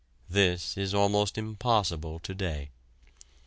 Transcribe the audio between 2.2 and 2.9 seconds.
to day.